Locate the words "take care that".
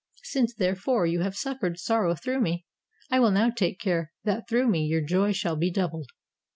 3.51-4.49